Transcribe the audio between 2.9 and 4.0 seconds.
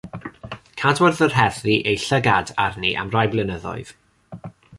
am rai blynyddoedd.